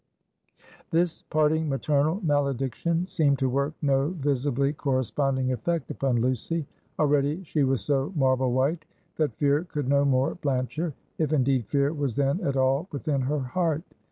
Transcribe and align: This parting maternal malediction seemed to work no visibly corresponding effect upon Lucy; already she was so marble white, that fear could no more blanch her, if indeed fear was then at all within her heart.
This 0.89 1.21
parting 1.21 1.69
maternal 1.69 2.21
malediction 2.23 3.05
seemed 3.05 3.37
to 3.37 3.47
work 3.49 3.75
no 3.83 4.07
visibly 4.09 4.73
corresponding 4.73 5.51
effect 5.53 5.91
upon 5.91 6.15
Lucy; 6.19 6.65
already 6.97 7.43
she 7.43 7.63
was 7.63 7.81
so 7.81 8.11
marble 8.15 8.51
white, 8.51 8.83
that 9.17 9.35
fear 9.37 9.63
could 9.65 9.87
no 9.87 10.03
more 10.03 10.33
blanch 10.33 10.77
her, 10.77 10.95
if 11.19 11.31
indeed 11.33 11.67
fear 11.67 11.93
was 11.93 12.15
then 12.15 12.41
at 12.43 12.57
all 12.57 12.87
within 12.91 13.21
her 13.21 13.37
heart. 13.41 13.83